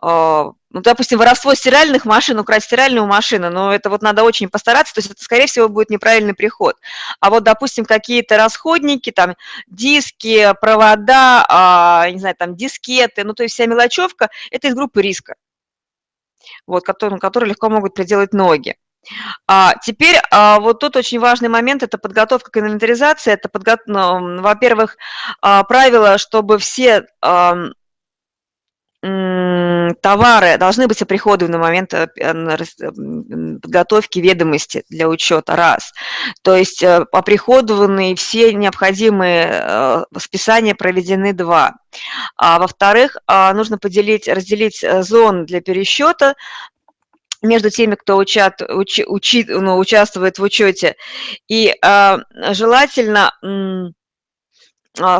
а, 0.00 0.52
ну, 0.70 0.82
допустим, 0.82 1.18
воровство 1.18 1.54
стиральных 1.54 2.04
машин, 2.04 2.38
украсть 2.38 2.66
стиральную 2.66 3.06
машину, 3.06 3.50
но 3.50 3.74
это 3.74 3.88
вот 3.88 4.02
надо 4.02 4.22
очень 4.22 4.48
постараться, 4.48 4.94
то 4.94 4.98
есть 4.98 5.10
это, 5.10 5.22
скорее 5.22 5.46
всего, 5.46 5.68
будет 5.68 5.90
неправильный 5.90 6.34
приход. 6.34 6.76
А 7.20 7.30
вот, 7.30 7.44
допустим, 7.44 7.84
какие-то 7.86 8.36
расходники, 8.36 9.10
там, 9.10 9.34
диски, 9.66 10.52
провода, 10.60 11.46
а, 11.48 12.10
не 12.10 12.18
знаю, 12.18 12.36
там, 12.36 12.54
дискеты, 12.54 13.24
ну, 13.24 13.32
то 13.32 13.44
есть 13.44 13.54
вся 13.54 13.66
мелочевка, 13.66 14.28
это 14.50 14.68
из 14.68 14.74
группы 14.74 15.00
риска, 15.00 15.36
вот, 16.66 16.84
которые, 16.84 17.18
которые 17.18 17.50
легко 17.50 17.70
могут 17.70 17.94
приделать 17.94 18.34
ноги. 18.34 18.76
А, 19.46 19.74
теперь 19.82 20.16
а, 20.30 20.60
вот 20.60 20.80
тут 20.80 20.96
очень 20.96 21.18
важный 21.18 21.48
момент– 21.48 21.82
это 21.84 21.98
подготовка 21.98 22.50
к 22.50 22.56
инвентаризации. 22.58 23.32
Это, 23.32 23.48
подго... 23.48 23.78
ну, 23.86 24.42
во-первых, 24.42 24.96
а, 25.40 25.64
правило, 25.64 26.18
чтобы 26.18 26.58
все 26.58 27.06
а, 27.22 27.56
товары 29.00 30.58
должны 30.58 30.88
быть 30.88 31.02
оприходованы 31.02 31.56
на 31.56 31.62
момент 31.62 31.94
э, 31.94 32.08
подготовки 33.62 34.18
ведомости 34.18 34.84
для 34.90 35.08
учета, 35.08 35.54
раз. 35.54 35.92
То 36.42 36.56
есть 36.56 36.82
э, 36.82 37.06
оприходованы 37.12 38.16
все 38.16 38.52
необходимые 38.52 39.48
э, 39.50 40.04
списания 40.18 40.74
проведены, 40.74 41.32
два. 41.32 41.74
А 42.36 42.58
во-вторых, 42.58 43.16
а, 43.26 43.52
нужно 43.54 43.78
поделить, 43.78 44.28
разделить 44.28 44.84
зоны 45.00 45.46
для 45.46 45.60
пересчета 45.60 46.34
между 47.40 47.70
теми, 47.70 47.94
кто 47.94 48.16
учат, 48.16 48.60
учи, 48.68 49.04
учи, 49.06 49.44
ну, 49.48 49.78
участвует 49.78 50.38
в 50.38 50.42
учете. 50.42 50.96
И 51.46 51.74
а, 51.82 52.18
желательно 52.50 53.32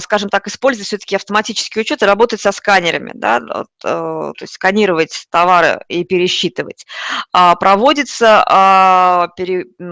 скажем 0.01 0.29
так, 0.29 0.47
использовать 0.49 0.87
все-таки 0.87 1.17
автоматический 1.17 1.81
учет 1.81 2.03
и 2.03 2.07
работать 2.07 2.41
со 2.41 2.53
сканерами, 2.53 3.13
да, 3.15 3.39
э, 3.39 3.65
то 3.83 4.35
есть 4.41 4.55
сканировать 4.55 5.27
товары 5.31 5.81
и 5.89 6.05
пересчитывать. 6.05 6.87
А, 7.33 7.55
проводится 7.55 8.45
а, 8.49 9.29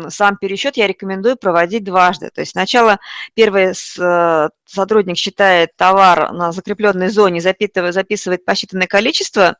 сам 0.09 0.37
пересчет, 0.39 0.77
я 0.77 0.87
рекомендую 0.87 1.37
проводить 1.37 1.85
дважды. 1.85 2.31
То 2.31 2.41
есть 2.41 2.53
сначала 2.53 2.99
первый 3.35 3.73
э, 3.73 4.49
сотрудник 4.67 5.17
считает 5.17 5.71
товар 5.77 6.33
на 6.33 6.53
закрепленной 6.53 7.09
зоне, 7.09 7.41
записывает 7.41 8.45
посчитанное 8.45 8.87
количество 8.87 9.57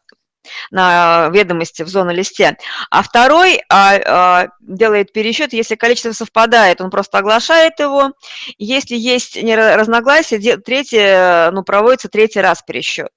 на 0.71 1.29
ведомости 1.31 1.83
в 1.83 1.89
зону 1.89 2.13
листе, 2.13 2.57
а 2.91 3.03
второй 3.03 3.63
а, 3.69 3.97
а, 4.05 4.49
делает 4.61 5.13
пересчет, 5.13 5.53
если 5.53 5.75
количество 5.75 6.13
совпадает, 6.13 6.81
он 6.81 6.91
просто 6.91 7.19
оглашает 7.19 7.79
его, 7.79 8.13
если 8.59 8.97
есть 8.97 9.37
разногласия, 9.37 10.39
третий, 10.59 11.51
ну, 11.53 11.63
проводится 11.63 12.09
третий 12.09 12.41
раз 12.41 12.63
пересчет. 12.63 13.13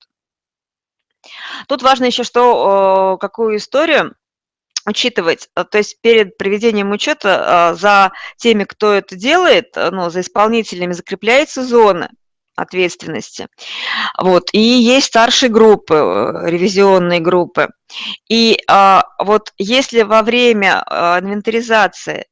Тут 1.67 1.81
важно 1.81 2.05
еще, 2.05 2.23
что, 2.23 3.17
какую 3.19 3.57
историю 3.57 4.15
учитывать, 4.85 5.49
то 5.53 5.77
есть 5.77 5.99
перед 6.01 6.37
проведением 6.37 6.91
учета 6.91 7.69
а, 7.69 7.73
за 7.75 8.11
теми, 8.37 8.63
кто 8.63 8.93
это 8.93 9.15
делает, 9.15 9.75
ну, 9.75 10.09
за 10.09 10.21
исполнителями 10.21 10.93
закрепляется 10.93 11.63
зона 11.63 12.09
ответственности. 12.61 13.47
Вот. 14.17 14.49
И 14.53 14.59
есть 14.59 15.07
старшие 15.07 15.49
группы, 15.49 15.95
э, 15.95 16.49
ревизионные 16.49 17.19
группы. 17.19 17.69
И 18.29 18.59
а, 18.67 19.03
вот 19.19 19.51
если 19.57 20.03
во 20.03 20.21
время 20.21 20.83
а, 20.85 21.19
инвентаризации 21.19 22.25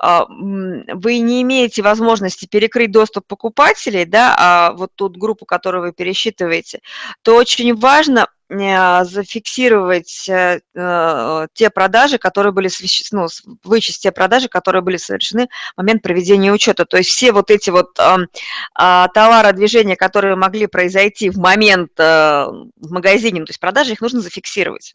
вы 0.00 1.18
не 1.18 1.42
имеете 1.42 1.82
возможности 1.82 2.46
перекрыть 2.46 2.90
доступ 2.90 3.26
покупателей, 3.26 4.04
да, 4.04 4.34
а 4.38 4.72
вот 4.72 4.90
тут 4.94 5.16
группу, 5.16 5.46
которую 5.46 5.82
вы 5.82 5.92
пересчитываете, 5.92 6.80
то 7.22 7.36
очень 7.36 7.74
важно 7.74 8.26
а, 8.50 9.04
зафиксировать 9.04 10.28
э, 10.28 10.60
э, 10.74 11.46
те 11.54 11.70
продажи, 11.70 12.18
которые 12.18 12.52
были, 12.52 12.68
ну, 13.10 13.26
вычесть 13.64 14.02
те 14.02 14.12
продажи, 14.12 14.48
которые 14.48 14.82
были 14.82 14.98
совершены 14.98 15.48
в 15.74 15.78
момент 15.78 16.02
проведения 16.02 16.52
учета. 16.52 16.84
То 16.84 16.98
есть 16.98 17.10
все 17.10 17.32
вот 17.32 17.50
эти 17.50 17.70
вот 17.70 17.98
а, 17.98 19.08
товародвижения, 19.08 19.96
которые 19.96 20.36
могли 20.36 20.66
произойти 20.66 21.30
в 21.30 21.38
момент 21.38 21.92
э, 21.98 22.02
в 22.04 22.92
магазине, 22.92 23.40
ну, 23.40 23.46
то 23.46 23.50
есть 23.50 23.60
продажи, 23.60 23.92
их 23.92 24.00
нужно 24.00 24.20
зафиксировать 24.20 24.94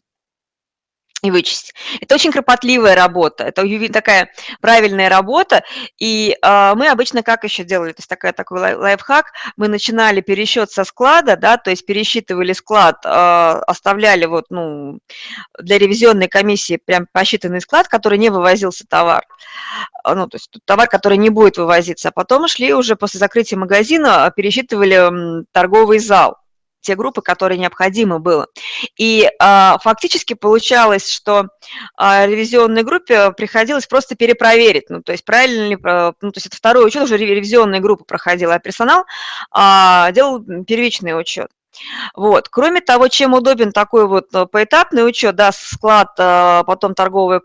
и 1.22 1.30
вычесть. 1.30 1.74
Это 2.00 2.14
очень 2.14 2.32
кропотливая 2.32 2.94
работа, 2.94 3.44
это 3.44 3.64
такая 3.92 4.30
правильная 4.60 5.08
работа, 5.08 5.62
и 5.98 6.36
э, 6.40 6.74
мы 6.74 6.88
обычно 6.88 7.22
как 7.22 7.44
еще 7.44 7.64
делали, 7.64 7.92
то 7.92 7.98
есть 7.98 8.08
такая, 8.08 8.32
такой 8.32 8.74
лайфхак, 8.74 9.32
мы 9.56 9.68
начинали 9.68 10.20
пересчет 10.20 10.70
со 10.70 10.84
склада, 10.84 11.36
да, 11.36 11.56
то 11.56 11.70
есть 11.70 11.84
пересчитывали 11.84 12.52
склад, 12.52 13.04
э, 13.04 13.08
оставляли 13.08 14.24
вот, 14.26 14.46
ну, 14.50 15.00
для 15.58 15.78
ревизионной 15.78 16.28
комиссии 16.28 16.80
прям 16.82 17.06
посчитанный 17.12 17.60
склад, 17.60 17.88
который 17.88 18.18
не 18.18 18.30
вывозился 18.30 18.86
товар, 18.88 19.24
ну, 20.04 20.26
то 20.26 20.36
есть 20.36 20.50
товар, 20.64 20.88
который 20.88 21.18
не 21.18 21.30
будет 21.30 21.58
вывозиться, 21.58 22.08
а 22.08 22.12
потом 22.12 22.48
шли 22.48 22.72
уже 22.72 22.96
после 22.96 23.20
закрытия 23.20 23.58
магазина, 23.58 24.32
пересчитывали 24.34 25.44
торговый 25.52 25.98
зал, 25.98 26.39
те 26.80 26.96
группы, 26.96 27.22
которые 27.22 27.58
необходимо 27.58 28.18
было. 28.18 28.46
И 28.96 29.28
а, 29.38 29.78
фактически 29.82 30.34
получалось, 30.34 31.10
что 31.10 31.48
а, 31.96 32.26
ревизионной 32.26 32.82
группе 32.82 33.32
приходилось 33.32 33.86
просто 33.86 34.16
перепроверить, 34.16 34.90
ну, 34.90 35.02
то 35.02 35.12
есть 35.12 35.24
правильно 35.24 35.68
ли, 35.68 35.78
ну, 35.80 36.32
то 36.32 36.36
есть 36.36 36.46
это 36.46 36.56
второй 36.56 36.86
учет, 36.86 37.02
уже 37.02 37.16
ревизионная 37.16 37.80
группа 37.80 38.04
проходила, 38.04 38.54
а 38.54 38.58
персонал 38.58 39.04
а, 39.50 40.10
делал 40.12 40.42
первичный 40.64 41.18
учет. 41.18 41.48
Вот. 42.14 42.48
Кроме 42.48 42.80
того, 42.80 43.08
чем 43.08 43.34
удобен 43.34 43.72
такой 43.72 44.06
вот 44.06 44.34
э, 44.34 44.46
поэтапный 44.46 45.06
учет, 45.06 45.36
да, 45.36 45.52
склад, 45.52 46.08
а, 46.18 46.64
потом 46.64 46.94
торговая 46.94 47.40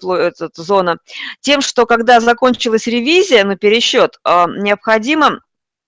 зона, 0.56 0.98
тем, 1.42 1.62
что 1.62 1.86
когда 1.86 2.20
закончилась 2.20 2.88
ревизия, 2.88 3.44
ну, 3.44 3.56
пересчет, 3.56 4.20
а, 4.24 4.48
необходимо 4.48 5.42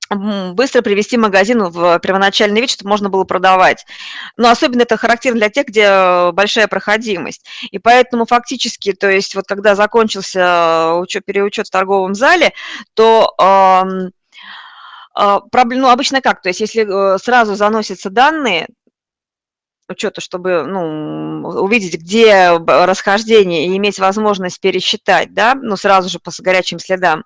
быстро 0.10 0.82
привести 0.82 1.18
магазин 1.18 1.64
в 1.64 2.00
первоначальный 2.00 2.62
вид, 2.62 2.70
чтобы 2.70 2.90
можно 2.90 3.10
было 3.10 3.24
продавать. 3.24 3.86
Но 4.38 4.50
особенно 4.50 4.84
это 4.84 4.98
характерно 4.98 5.40
для 5.40 5.50
тех, 5.50 5.68
где 5.68 6.32
большая 6.32 6.68
проходимость. 6.68 7.46
И 7.72 7.80
поэтому 7.80 8.26
фактически, 8.26 8.94
то 8.94 9.10
есть 9.10 9.36
вот 9.36 9.46
когда 9.48 9.76
закончился 9.76 10.94
учет, 10.96 11.26
переучет 11.26 11.68
в 11.68 11.72
торговом 11.72 12.16
зале, 12.16 12.54
то 12.94 13.34
э, 13.40 13.84
э, 15.20 15.40
ну, 15.54 15.90
обычно 15.90 16.22
как? 16.22 16.42
То 16.42 16.50
есть 16.50 16.62
если 16.62 16.86
э, 16.88 17.18
сразу 17.20 17.56
заносятся 17.56 18.10
данные, 18.10 18.68
учета, 19.90 20.22
чтобы 20.22 20.64
ну, 20.64 21.48
увидеть, 21.62 22.00
где 22.02 22.58
расхождение 22.58 23.68
и 23.68 23.78
иметь 23.78 24.00
возможность 24.00 24.60
пересчитать, 24.60 25.34
да, 25.34 25.56
ну, 25.56 25.78
сразу 25.78 26.10
же 26.10 26.20
по 26.20 26.32
горячим 26.40 26.80
следам. 26.80 27.24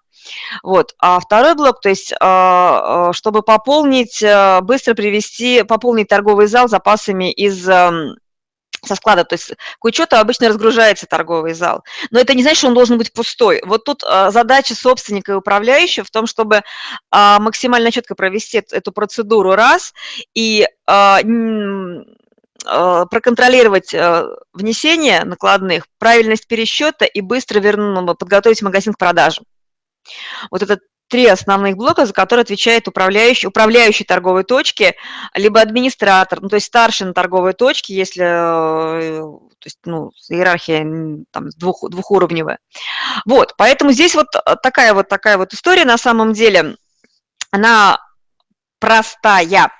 Вот. 0.63 0.93
А 0.99 1.19
второй 1.19 1.55
блок, 1.55 1.81
то 1.81 1.89
есть, 1.89 2.13
а, 2.19 3.09
а, 3.09 3.13
чтобы 3.13 3.41
пополнить, 3.41 4.21
э, 4.21 4.61
быстро 4.61 4.93
привести, 4.93 5.63
пополнить 5.63 6.07
торговый 6.07 6.47
зал 6.47 6.67
запасами 6.67 7.31
из 7.31 7.67
эм, 7.67 8.15
со 8.83 8.95
склада, 8.95 9.23
то 9.23 9.35
есть 9.35 9.53
к 9.79 9.85
учету 9.85 10.15
обычно 10.17 10.47
разгружается 10.47 11.05
торговый 11.05 11.53
зал. 11.53 11.83
Но 12.09 12.19
это 12.19 12.33
не 12.33 12.41
значит, 12.41 12.57
что 12.59 12.67
он 12.67 12.73
должен 12.73 12.97
быть 12.97 13.13
пустой. 13.13 13.61
Вот 13.65 13.83
тут 13.83 14.03
а, 14.03 14.31
задача 14.31 14.75
собственника 14.75 15.33
и 15.33 15.35
управляющего 15.35 16.03
в 16.05 16.11
том, 16.11 16.25
чтобы 16.25 16.63
максимально 17.11 17.91
четко 17.91 18.15
провести 18.15 18.63
эту 18.71 18.91
процедуру 18.91 19.53
раз 19.53 19.93
и 20.33 20.67
проконтролировать 22.63 23.93
внесение 24.53 25.23
накладных, 25.23 25.85
правильность 25.99 26.47
пересчета 26.47 27.05
и 27.05 27.21
быстро 27.21 27.59
верну, 27.59 28.15
подготовить 28.15 28.61
магазин 28.61 28.93
к 28.93 28.97
продажам. 28.97 29.45
Вот 30.49 30.61
это 30.61 30.79
три 31.07 31.25
основных 31.27 31.75
блока, 31.75 32.05
за 32.05 32.13
которые 32.13 32.43
отвечает 32.43 32.87
управляющий, 32.87 33.47
управляющий 33.47 34.05
торговой 34.05 34.45
точки, 34.45 34.95
либо 35.35 35.59
администратор, 35.59 36.41
ну, 36.41 36.47
то 36.47 36.55
есть 36.55 36.67
старший 36.67 37.07
на 37.07 37.13
торговой 37.13 37.51
точке, 37.53 37.93
если 37.93 38.23
э, 38.23 39.21
то 39.61 39.67
есть, 39.67 39.79
ну, 39.85 40.11
иерархия 40.29 40.83
там, 41.31 41.49
двух, 41.57 41.87
двухуровневая. 41.89 42.59
Вот, 43.25 43.53
поэтому 43.57 43.91
здесь 43.91 44.15
вот 44.15 44.27
такая 44.63 44.93
вот 44.93 45.09
такая 45.09 45.37
вот 45.37 45.53
история 45.53 45.85
на 45.85 45.97
самом 45.97 46.33
деле, 46.33 46.77
она 47.51 47.99
простая. 48.81 49.71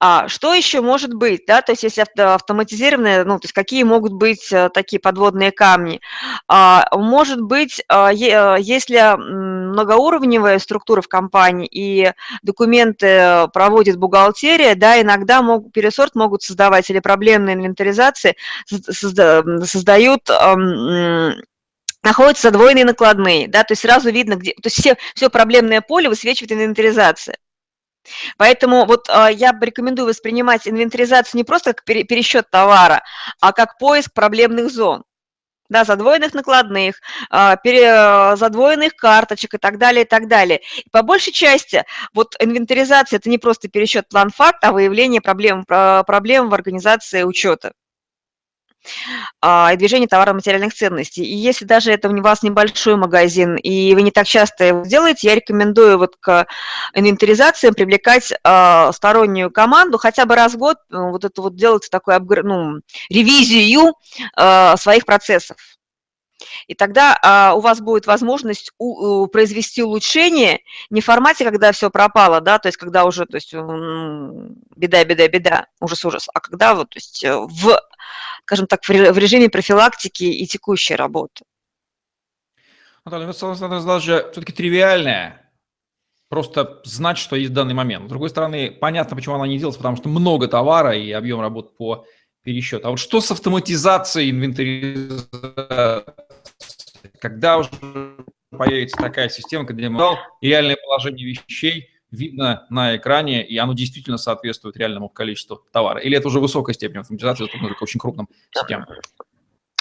А, 0.00 0.26
что 0.26 0.54
еще 0.54 0.80
может 0.80 1.12
быть, 1.12 1.42
да, 1.46 1.60
то 1.60 1.72
есть 1.72 1.82
если 1.82 2.00
автоматизированные, 2.20 3.24
ну, 3.24 3.38
то 3.38 3.44
есть 3.44 3.52
какие 3.52 3.82
могут 3.82 4.14
быть 4.14 4.50
а, 4.52 4.70
такие 4.70 4.98
подводные 4.98 5.52
камни? 5.52 6.00
А, 6.48 6.86
может 6.96 7.42
быть, 7.42 7.82
если 7.90 8.96
многоуровневая 9.68 10.58
структура 10.58 11.00
в 11.00 11.08
компании 11.08 11.68
и 11.70 12.12
документы 12.42 13.48
проводит 13.52 13.96
бухгалтерия, 13.96 14.74
да, 14.74 15.00
иногда 15.00 15.42
мог, 15.42 15.72
пересорт 15.72 16.14
могут 16.14 16.42
создавать 16.42 16.90
или 16.90 17.00
проблемные 17.00 17.54
инвентаризации 17.54 18.36
создают 18.66 20.28
находятся 22.02 22.48
задвоенные 22.48 22.84
накладные, 22.84 23.48
да, 23.48 23.64
то 23.64 23.72
есть 23.72 23.82
сразу 23.82 24.10
видно, 24.10 24.34
где, 24.36 24.52
то 24.52 24.66
есть 24.66 24.78
все, 24.78 24.96
все 25.14 25.28
проблемное 25.30 25.80
поле 25.80 26.08
высвечивает 26.08 26.52
инвентаризация. 26.52 27.36
Поэтому 28.36 28.86
вот 28.86 29.08
э, 29.08 29.28
я 29.34 29.52
рекомендую 29.60 30.08
воспринимать 30.08 30.66
инвентаризацию 30.66 31.38
не 31.38 31.44
просто 31.44 31.74
как 31.74 31.84
пересчет 31.84 32.50
товара, 32.50 33.02
а 33.40 33.52
как 33.52 33.78
поиск 33.78 34.12
проблемных 34.14 34.70
зон. 34.70 35.04
Да, 35.68 35.84
задвоенных 35.84 36.34
накладных, 36.34 37.00
э, 37.30 37.56
пере, 37.62 38.36
задвоенных 38.36 38.96
карточек 38.96 39.54
и 39.54 39.58
так 39.58 39.78
далее, 39.78 40.04
и 40.04 40.08
так 40.08 40.28
далее. 40.28 40.60
И 40.76 40.88
по 40.90 41.02
большей 41.02 41.32
части 41.32 41.84
вот 42.14 42.34
инвентаризация– 42.38 43.16
это 43.18 43.28
не 43.28 43.38
просто 43.38 43.68
пересчет 43.68 44.08
план-факт, 44.08 44.64
а 44.64 44.72
выявление 44.72 45.20
проблем, 45.20 45.64
проблем 45.66 46.48
в 46.48 46.54
организации 46.54 47.22
учета 47.22 47.68
а, 47.68 47.87
и 49.44 49.76
движение 49.76 50.08
товарно-материальных 50.08 50.74
ценностей. 50.74 51.24
И 51.24 51.34
если 51.34 51.64
даже 51.64 51.92
это 51.92 52.08
у 52.08 52.22
вас 52.22 52.42
небольшой 52.42 52.96
магазин, 52.96 53.56
и 53.56 53.94
вы 53.94 54.02
не 54.02 54.10
так 54.10 54.26
часто 54.26 54.64
его 54.64 54.82
делаете, 54.82 55.28
я 55.28 55.34
рекомендую 55.34 55.98
вот 55.98 56.16
к 56.20 56.46
инвентаризациям 56.94 57.74
привлекать 57.74 58.32
а, 58.44 58.92
стороннюю 58.92 59.50
команду, 59.50 59.98
хотя 59.98 60.24
бы 60.26 60.34
раз 60.34 60.54
в 60.54 60.58
год 60.58 60.78
э, 60.90 60.96
вот 60.96 61.24
это 61.24 61.42
вот 61.42 61.56
делать 61.56 61.88
такую 61.90 62.18
ну, 62.44 62.80
ревизию 63.10 63.94
а, 64.36 64.76
своих 64.76 65.04
процессов. 65.04 65.56
И 66.66 66.74
тогда 66.74 67.18
а, 67.22 67.54
у 67.54 67.60
вас 67.60 67.80
будет 67.80 68.06
возможность 68.06 68.72
у, 68.78 69.22
у, 69.22 69.26
произвести 69.26 69.82
улучшение 69.82 70.60
не 70.90 71.00
в 71.00 71.04
формате, 71.04 71.44
когда 71.44 71.72
все 71.72 71.90
пропало, 71.90 72.40
да, 72.40 72.58
то 72.58 72.68
есть 72.68 72.78
когда 72.78 73.04
уже, 73.04 73.26
то 73.26 73.36
есть 73.36 73.52
беда, 73.52 75.04
беда, 75.04 75.28
беда, 75.28 75.66
ужас, 75.80 76.04
ужас, 76.04 76.28
а 76.32 76.40
когда 76.40 76.74
вот, 76.74 76.90
то 76.90 76.96
есть 76.96 77.24
э, 77.24 77.36
в, 77.36 77.80
скажем 78.42 78.66
так, 78.66 78.84
в 78.84 79.18
режиме 79.18 79.48
профилактики 79.48 80.24
и 80.24 80.46
текущей 80.46 80.94
работы. 80.94 81.44
Наталья, 83.04 83.26
ну, 83.26 83.54
задача 83.54 84.30
все-таки 84.32 84.52
тривиальная, 84.52 85.50
просто 86.28 86.80
знать, 86.84 87.18
что 87.18 87.36
есть 87.36 87.50
в 87.50 87.54
данный 87.54 87.74
момент. 87.74 88.06
С 88.06 88.08
другой 88.08 88.28
стороны, 88.28 88.70
понятно, 88.70 89.16
почему 89.16 89.36
она 89.36 89.46
не 89.46 89.58
делается, 89.58 89.78
потому 89.78 89.96
что 89.96 90.08
много 90.08 90.46
товара 90.46 90.96
и 90.96 91.10
объем 91.12 91.40
работ 91.40 91.76
по 91.76 92.04
пересчету. 92.48 92.86
А 92.86 92.90
вот 92.90 92.98
что 92.98 93.20
с 93.20 93.30
автоматизацией 93.30 94.30
инвентаризации? 94.30 95.26
Когда 97.20 97.58
уже 97.58 97.70
появится 98.50 98.96
такая 98.96 99.28
система, 99.28 99.66
когда 99.66 99.90
мы 99.90 100.16
реальное 100.40 100.76
положение 100.76 101.26
вещей 101.26 101.90
видно 102.10 102.66
на 102.70 102.96
экране, 102.96 103.46
и 103.46 103.58
оно 103.58 103.74
действительно 103.74 104.16
соответствует 104.16 104.78
реальному 104.78 105.10
количеству 105.10 105.62
товара? 105.72 106.00
Или 106.00 106.16
это 106.16 106.28
уже 106.28 106.40
высокая 106.40 106.72
степень 106.74 107.00
автоматизации, 107.00 107.46
только 107.46 107.74
к 107.74 107.82
очень 107.82 108.00
крупным 108.00 108.28
сетям? 108.50 108.86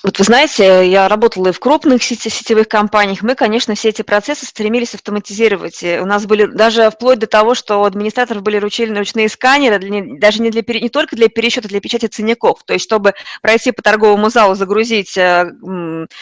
Вот 0.03 0.19
вы 0.19 0.25
знаете, 0.25 0.87
я 0.87 1.07
работала 1.07 1.47
и 1.47 1.51
в 1.51 1.59
крупных 1.59 2.03
сети, 2.03 2.29
сетевых 2.29 2.67
компаниях. 2.67 3.23
Мы, 3.23 3.33
конечно, 3.33 3.73
все 3.73 3.89
эти 3.89 4.03
процессы 4.03 4.45
стремились 4.45 4.93
автоматизировать. 4.93 5.81
У 5.83 6.05
нас 6.05 6.27
были 6.27 6.45
даже 6.45 6.91
вплоть 6.91 7.17
до 7.17 7.25
того, 7.25 7.55
что 7.55 7.81
у 7.81 7.83
администраторов 7.83 8.43
были 8.43 8.57
ручные, 8.57 8.93
ручные 8.93 9.27
сканеры, 9.27 9.79
для, 9.79 10.19
даже 10.19 10.43
не, 10.43 10.51
для, 10.51 10.61
не 10.79 10.89
только 10.89 11.15
для 11.15 11.29
пересчета, 11.29 11.67
для 11.67 11.81
печати 11.81 12.05
ценников. 12.05 12.61
То 12.63 12.73
есть, 12.73 12.85
чтобы 12.85 13.15
пройти 13.41 13.71
по 13.71 13.81
торговому 13.81 14.29
залу, 14.29 14.53
загрузить, 14.53 15.17
э, 15.17 15.51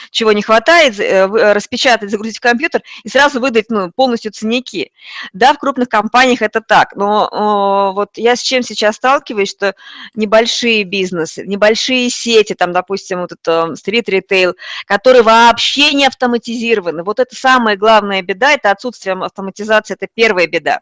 чего 0.09 0.31
не 0.31 0.41
хватает, 0.41 0.97
э, 0.97 1.25
распечатать, 1.25 2.09
загрузить 2.09 2.37
в 2.37 2.41
компьютер 2.41 2.81
и 3.03 3.09
сразу 3.09 3.41
выдать 3.41 3.65
ну, 3.67 3.91
полностью 3.93 4.31
ценники. 4.31 4.93
Да, 5.33 5.51
в 5.53 5.59
крупных 5.59 5.89
компаниях 5.89 6.41
это 6.41 6.61
так. 6.61 6.95
Но 6.95 7.91
вот 7.93 8.11
я 8.15 8.37
с 8.37 8.41
чем 8.41 8.63
сейчас 8.63 8.95
сталкиваюсь, 8.95 9.51
что 9.51 9.75
небольшие 10.13 10.85
бизнесы, 10.85 11.45
небольшие 11.45 12.09
сети, 12.09 12.53
там, 12.53 12.71
допустим, 12.71 13.19
вот 13.19 13.33
это 13.33 13.64
стрит-ритейл, 13.73 14.55
которые 14.85 15.23
вообще 15.23 15.93
не 15.93 16.05
автоматизированы. 16.05 17.03
Вот 17.03 17.19
это 17.19 17.35
самая 17.35 17.75
главная 17.77 18.21
беда, 18.21 18.51
это 18.51 18.71
отсутствие 18.71 19.15
автоматизации, 19.15 19.95
это 19.95 20.07
первая 20.13 20.47
беда. 20.47 20.81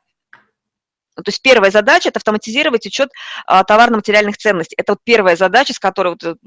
То 1.16 1.24
есть 1.28 1.42
первая 1.42 1.70
задача– 1.70 2.10
это 2.10 2.18
автоматизировать 2.18 2.86
учет 2.88 3.12
а, 3.46 3.64
товарно-материальных 3.64 4.38
ценностей. 4.38 4.76
Это 4.78 4.94
вот 4.94 5.00
первая 5.04 5.36
задача, 5.36 5.74
с 5.74 5.80
которой, 5.80 6.16
вот, 6.20 6.38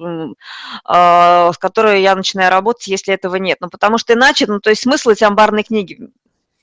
а, 0.84 1.52
с 1.52 1.58
которой 1.58 2.02
я 2.02 2.16
начинаю 2.16 2.50
работать, 2.50 2.88
если 2.88 3.14
этого 3.14 3.36
нет. 3.36 3.58
Ну, 3.60 3.68
потому 3.68 3.98
что 3.98 4.14
иначе, 4.14 4.46
ну, 4.48 4.58
то 4.60 4.70
есть 4.70 4.82
смысл 4.82 5.10
эти 5.10 5.22
амбарные 5.22 5.62
книги 5.62 6.10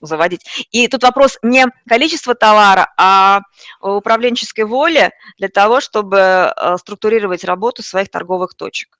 заводить. 0.01 0.67
И 0.71 0.87
тут 0.89 1.03
вопрос 1.03 1.37
не 1.41 1.65
количество 1.87 2.35
товара, 2.35 2.93
а 2.97 3.41
управленческой 3.79 4.65
воли 4.65 5.11
для 5.37 5.47
того, 5.47 5.79
чтобы 5.79 6.19
а, 6.19 6.77
структурировать 6.77 7.45
работу 7.45 7.83
своих 7.83 8.09
торговых 8.09 8.53
точек. 8.53 8.99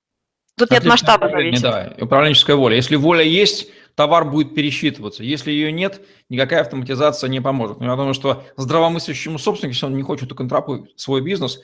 Тут 0.55 0.71
нет 0.71 0.85
масштаба 0.85 1.29
зависит. 1.29 1.63
Да, 1.63 1.93
управленческая 1.99 2.55
воля. 2.55 2.75
Если 2.75 2.95
воля 2.95 3.23
есть, 3.23 3.69
товар 3.95 4.25
будет 4.25 4.53
пересчитываться. 4.53 5.23
Если 5.23 5.51
ее 5.51 5.71
нет, 5.71 6.01
никакая 6.29 6.61
автоматизация 6.61 7.27
не 7.27 7.41
поможет. 7.41 7.79
Но 7.79 7.87
я 7.87 7.95
думаю, 7.95 8.13
что 8.13 8.43
здравомыслящему 8.55 9.39
собственнику, 9.39 9.73
если 9.73 9.85
он 9.87 9.95
не 9.95 10.03
хочет 10.03 10.31
уконтрапать 10.31 10.91
свой 10.95 11.21
бизнес, 11.21 11.59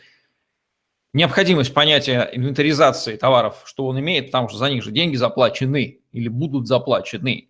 необходимость 1.13 1.73
понятия 1.73 2.29
инвентаризации 2.33 3.15
товаров, 3.15 3.61
что 3.65 3.85
он 3.85 3.99
имеет, 3.99 4.27
потому 4.27 4.49
что 4.49 4.57
за 4.57 4.69
них 4.69 4.83
же 4.83 4.91
деньги 4.91 5.15
заплачены 5.15 5.99
или 6.11 6.27
будут 6.27 6.67
заплачены. 6.67 7.49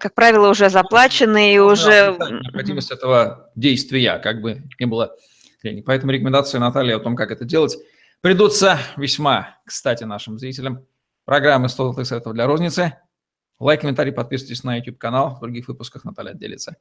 Как 0.00 0.14
правило, 0.14 0.50
уже 0.50 0.68
заплачены 0.68 1.54
и 1.54 1.58
уже... 1.58 2.16
Необходимость 2.18 2.90
этого 2.90 3.50
действия, 3.54 4.18
как 4.18 4.40
бы 4.40 4.62
не 4.80 4.86
было. 4.86 5.16
Поэтому 5.84 6.12
рекомендация 6.12 6.60
Натальи 6.60 6.92
о 6.92 6.98
том, 6.98 7.14
как 7.14 7.30
это 7.30 7.44
делать– 7.44 7.76
придутся 8.20 8.78
весьма 8.96 9.58
кстати 9.64 10.04
нашим 10.04 10.38
зрителям. 10.38 10.86
Программы 11.24 11.68
100 11.68 11.82
золотых 11.84 12.06
советов 12.06 12.32
для 12.34 12.46
розницы. 12.46 12.98
Лайк, 13.58 13.80
комментарий, 13.80 14.12
подписывайтесь 14.12 14.64
на 14.64 14.76
YouTube-канал. 14.76 15.36
В 15.36 15.40
других 15.40 15.68
выпусках 15.68 16.04
Наталья 16.04 16.32
делится 16.32 16.76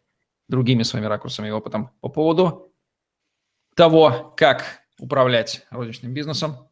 другими 0.47 0.83
своими 0.83 1.07
ракурсами 1.07 1.47
и 1.47 1.51
опытом 1.51 1.91
по 1.99 2.09
поводу 2.09 2.73
того, 3.75 4.33
как 4.37 4.63
управлять 4.99 5.65
розничным 5.69 6.13
бизнесом. 6.13 6.69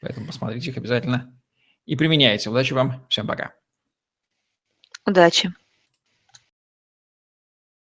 Поэтому 0.00 0.26
посмотрите 0.26 0.70
их 0.70 0.76
обязательно 0.76 1.36
и 1.84 1.96
применяйте. 1.96 2.50
Удачи 2.50 2.72
вам. 2.72 3.06
Всем 3.08 3.26
пока. 3.26 3.54
Удачи. 5.04 5.52